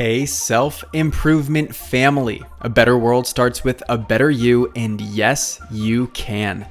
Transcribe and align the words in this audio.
Hey, 0.00 0.24
self 0.24 0.82
improvement 0.94 1.76
family. 1.76 2.42
A 2.62 2.70
better 2.70 2.96
world 2.96 3.26
starts 3.26 3.62
with 3.62 3.82
a 3.90 3.98
better 3.98 4.30
you, 4.30 4.72
and 4.74 4.98
yes, 4.98 5.60
you 5.70 6.06
can. 6.14 6.66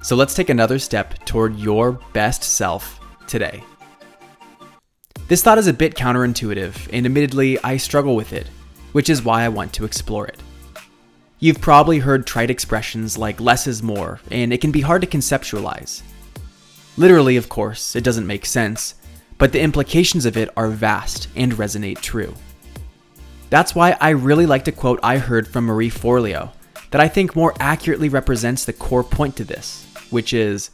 So 0.00 0.16
let's 0.16 0.32
take 0.32 0.48
another 0.48 0.78
step 0.78 1.26
toward 1.26 1.58
your 1.58 2.00
best 2.14 2.42
self 2.42 2.98
today. 3.26 3.62
This 5.28 5.42
thought 5.42 5.58
is 5.58 5.66
a 5.66 5.74
bit 5.74 5.94
counterintuitive, 5.94 6.88
and 6.90 7.04
admittedly, 7.04 7.58
I 7.62 7.76
struggle 7.76 8.16
with 8.16 8.32
it, 8.32 8.46
which 8.92 9.10
is 9.10 9.22
why 9.22 9.44
I 9.44 9.50
want 9.50 9.74
to 9.74 9.84
explore 9.84 10.26
it. 10.26 10.40
You've 11.38 11.60
probably 11.60 11.98
heard 11.98 12.26
trite 12.26 12.48
expressions 12.48 13.18
like 13.18 13.42
less 13.42 13.66
is 13.66 13.82
more, 13.82 14.20
and 14.30 14.54
it 14.54 14.62
can 14.62 14.72
be 14.72 14.80
hard 14.80 15.02
to 15.02 15.06
conceptualize. 15.06 16.00
Literally, 16.96 17.36
of 17.36 17.50
course, 17.50 17.94
it 17.94 18.04
doesn't 18.04 18.26
make 18.26 18.46
sense, 18.46 18.94
but 19.36 19.52
the 19.52 19.60
implications 19.60 20.24
of 20.24 20.38
it 20.38 20.48
are 20.56 20.68
vast 20.68 21.28
and 21.36 21.52
resonate 21.52 22.00
true. 22.00 22.34
That's 23.50 23.74
why 23.74 23.96
I 24.00 24.10
really 24.10 24.46
like 24.46 24.66
a 24.68 24.72
quote 24.72 25.00
I 25.02 25.18
heard 25.18 25.48
from 25.48 25.64
Marie 25.64 25.90
Forleo 25.90 26.52
that 26.92 27.00
I 27.00 27.08
think 27.08 27.34
more 27.34 27.54
accurately 27.58 28.08
represents 28.08 28.64
the 28.64 28.72
core 28.72 29.04
point 29.04 29.36
to 29.36 29.44
this, 29.44 29.86
which 30.10 30.32
is 30.32 30.70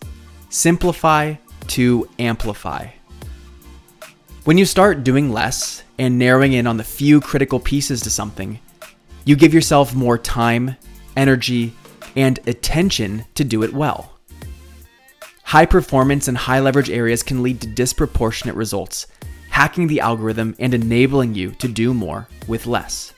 simplify 0.50 1.34
to 1.68 2.08
amplify. 2.18 2.88
When 4.44 4.58
you 4.58 4.66
start 4.66 5.04
doing 5.04 5.32
less 5.32 5.82
and 5.98 6.18
narrowing 6.18 6.52
in 6.52 6.66
on 6.66 6.76
the 6.76 6.84
few 6.84 7.20
critical 7.20 7.58
pieces 7.58 8.02
to 8.02 8.10
something, 8.10 8.60
you 9.24 9.36
give 9.36 9.54
yourself 9.54 9.94
more 9.94 10.18
time, 10.18 10.76
energy, 11.16 11.74
and 12.14 12.38
attention 12.46 13.24
to 13.34 13.44
do 13.44 13.62
it 13.62 13.72
well. 13.72 14.12
High 15.42 15.66
performance 15.66 16.28
and 16.28 16.36
high 16.36 16.60
leverage 16.60 16.90
areas 16.90 17.22
can 17.22 17.42
lead 17.42 17.60
to 17.62 17.66
disproportionate 17.66 18.54
results, 18.54 19.06
hacking 19.56 19.86
the 19.86 20.00
algorithm 20.00 20.54
and 20.58 20.74
enabling 20.74 21.34
you 21.34 21.50
to 21.52 21.66
do 21.66 21.94
more 21.94 22.28
with 22.46 22.66
less. 22.66 23.14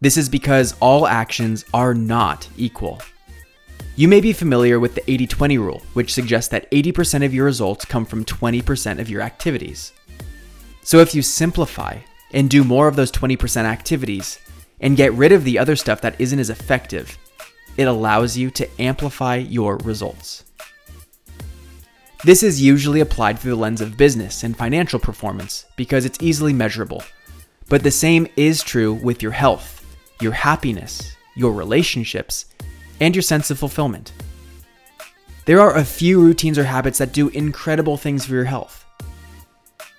This 0.00 0.16
is 0.16 0.28
because 0.28 0.76
all 0.78 1.08
actions 1.08 1.64
are 1.74 1.92
not 1.92 2.48
equal. 2.56 3.02
You 3.96 4.06
may 4.06 4.20
be 4.20 4.32
familiar 4.32 4.78
with 4.78 4.94
the 4.94 5.10
80 5.10 5.26
20 5.26 5.58
rule, 5.58 5.82
which 5.94 6.14
suggests 6.14 6.50
that 6.52 6.70
80% 6.70 7.24
of 7.24 7.34
your 7.34 7.46
results 7.46 7.84
come 7.84 8.04
from 8.04 8.24
20% 8.24 9.00
of 9.00 9.10
your 9.10 9.22
activities. 9.22 9.92
So 10.84 11.00
if 11.00 11.16
you 11.16 11.22
simplify 11.22 11.98
and 12.30 12.48
do 12.48 12.62
more 12.62 12.86
of 12.86 12.94
those 12.94 13.10
20% 13.10 13.64
activities 13.64 14.38
and 14.80 14.96
get 14.96 15.12
rid 15.14 15.32
of 15.32 15.42
the 15.42 15.58
other 15.58 15.74
stuff 15.74 16.00
that 16.02 16.20
isn't 16.20 16.38
as 16.38 16.50
effective, 16.50 17.18
it 17.76 17.88
allows 17.88 18.36
you 18.36 18.52
to 18.52 18.80
amplify 18.80 19.34
your 19.34 19.78
results. 19.78 20.44
This 22.24 22.42
is 22.42 22.62
usually 22.62 23.00
applied 23.00 23.38
through 23.38 23.50
the 23.50 23.60
lens 23.60 23.82
of 23.82 23.98
business 23.98 24.44
and 24.44 24.56
financial 24.56 24.98
performance 24.98 25.66
because 25.76 26.06
it's 26.06 26.22
easily 26.22 26.54
measurable. 26.54 27.02
But 27.68 27.82
the 27.82 27.90
same 27.90 28.26
is 28.34 28.62
true 28.62 28.94
with 28.94 29.22
your 29.22 29.32
health, 29.32 29.84
your 30.22 30.32
happiness, 30.32 31.16
your 31.36 31.52
relationships, 31.52 32.46
and 32.98 33.14
your 33.14 33.20
sense 33.20 33.50
of 33.50 33.58
fulfillment. 33.58 34.14
There 35.44 35.60
are 35.60 35.76
a 35.76 35.84
few 35.84 36.18
routines 36.18 36.58
or 36.58 36.64
habits 36.64 36.96
that 36.96 37.12
do 37.12 37.28
incredible 37.28 37.98
things 37.98 38.24
for 38.24 38.32
your 38.32 38.44
health. 38.44 38.86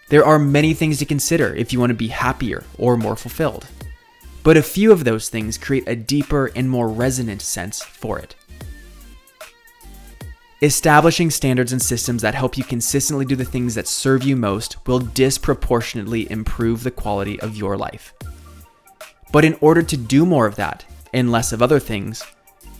There 0.09 0.25
are 0.25 0.39
many 0.39 0.73
things 0.73 0.97
to 0.97 1.05
consider 1.05 1.53
if 1.53 1.71
you 1.71 1.79
want 1.79 1.91
to 1.91 1.95
be 1.95 2.07
happier 2.07 2.63
or 2.79 2.97
more 2.97 3.15
fulfilled. 3.15 3.67
But 4.41 4.57
a 4.57 4.63
few 4.63 4.91
of 4.91 5.03
those 5.03 5.29
things 5.29 5.59
create 5.59 5.87
a 5.87 5.95
deeper 5.95 6.47
and 6.55 6.71
more 6.71 6.89
resonant 6.89 7.43
sense 7.43 7.83
for 7.83 8.17
it. 8.17 8.33
Establishing 10.61 11.29
standards 11.29 11.73
and 11.73 11.81
systems 11.81 12.21
that 12.21 12.33
help 12.33 12.57
you 12.57 12.63
consistently 12.63 13.25
do 13.25 13.35
the 13.35 13.43
things 13.43 13.75
that 13.75 13.89
serve 13.89 14.23
you 14.23 14.37
most 14.37 14.77
will 14.87 14.99
disproportionately 14.99 16.31
improve 16.31 16.83
the 16.83 16.91
quality 16.91 17.37
of 17.41 17.57
your 17.57 17.75
life. 17.75 18.13
But 19.33 19.43
in 19.43 19.57
order 19.59 19.83
to 19.83 19.97
do 19.97 20.25
more 20.25 20.45
of 20.45 20.55
that 20.55 20.85
and 21.13 21.29
less 21.29 21.51
of 21.51 21.61
other 21.61 21.79
things, 21.79 22.23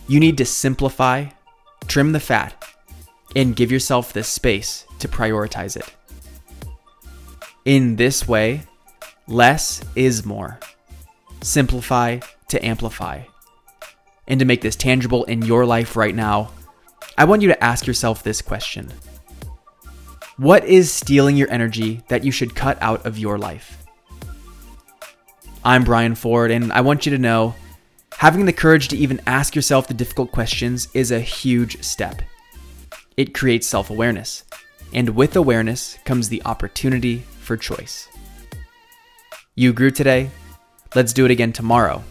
you 0.08 0.18
need 0.18 0.38
to 0.38 0.46
simplify, 0.46 1.26
trim 1.86 2.12
the 2.12 2.20
fat, 2.20 2.64
and 3.34 3.54
give 3.54 3.70
yourself 3.70 4.10
the 4.10 4.24
space 4.24 4.86
to 4.98 5.06
prioritize 5.06 5.76
it. 5.76 5.92
In 7.66 7.96
this 7.96 8.26
way, 8.26 8.62
less 9.26 9.82
is 9.94 10.24
more. 10.24 10.58
Simplify 11.42 12.20
to 12.48 12.64
amplify. 12.64 13.24
And 14.26 14.40
to 14.40 14.46
make 14.46 14.62
this 14.62 14.76
tangible 14.76 15.24
in 15.24 15.42
your 15.42 15.66
life 15.66 15.94
right 15.94 16.14
now, 16.14 16.52
I 17.18 17.24
want 17.24 17.40
you 17.40 17.48
to 17.48 17.64
ask 17.64 17.86
yourself 17.86 18.22
this 18.22 18.42
question 18.42 18.92
What 20.36 20.64
is 20.64 20.92
stealing 20.92 21.36
your 21.36 21.50
energy 21.50 22.02
that 22.08 22.24
you 22.24 22.30
should 22.30 22.54
cut 22.54 22.76
out 22.82 23.06
of 23.06 23.18
your 23.18 23.38
life? 23.38 23.82
I'm 25.64 25.82
Brian 25.82 26.14
Ford, 26.14 26.50
and 26.50 26.72
I 26.72 26.82
want 26.82 27.06
you 27.06 27.12
to 27.12 27.18
know 27.18 27.54
having 28.12 28.44
the 28.44 28.52
courage 28.52 28.88
to 28.88 28.96
even 28.96 29.20
ask 29.26 29.56
yourself 29.56 29.88
the 29.88 29.94
difficult 29.94 30.30
questions 30.30 30.88
is 30.92 31.10
a 31.10 31.20
huge 31.20 31.82
step. 31.82 32.20
It 33.16 33.32
creates 33.32 33.66
self 33.66 33.88
awareness, 33.88 34.44
and 34.92 35.08
with 35.10 35.36
awareness 35.36 35.98
comes 36.04 36.28
the 36.28 36.42
opportunity 36.44 37.20
for 37.40 37.56
choice. 37.56 38.08
You 39.54 39.72
grew 39.72 39.90
today. 39.90 40.30
Let's 40.94 41.14
do 41.14 41.24
it 41.24 41.30
again 41.30 41.52
tomorrow 41.52 42.04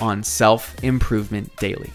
on 0.00 0.22
Self 0.22 0.82
Improvement 0.84 1.54
Daily. 1.56 1.90